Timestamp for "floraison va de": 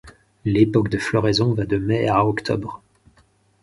0.97-1.77